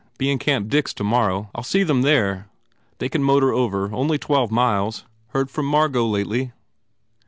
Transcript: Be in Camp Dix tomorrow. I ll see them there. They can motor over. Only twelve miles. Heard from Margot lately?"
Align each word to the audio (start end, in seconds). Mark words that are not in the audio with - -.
Be 0.17 0.31
in 0.31 0.39
Camp 0.39 0.67
Dix 0.67 0.95
tomorrow. 0.95 1.51
I 1.53 1.59
ll 1.59 1.63
see 1.63 1.83
them 1.83 2.01
there. 2.01 2.47
They 2.97 3.07
can 3.07 3.21
motor 3.23 3.53
over. 3.53 3.93
Only 3.93 4.17
twelve 4.17 4.49
miles. 4.49 5.05
Heard 5.27 5.51
from 5.51 5.67
Margot 5.67 6.07
lately?" 6.07 6.53